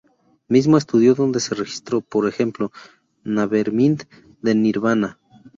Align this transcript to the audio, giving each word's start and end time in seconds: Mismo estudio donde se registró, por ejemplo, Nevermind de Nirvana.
Mismo 0.47 0.79
estudio 0.79 1.13
donde 1.13 1.39
se 1.39 1.53
registró, 1.53 2.01
por 2.01 2.27
ejemplo, 2.27 2.71
Nevermind 3.23 4.05
de 4.41 4.55
Nirvana. 4.55 5.19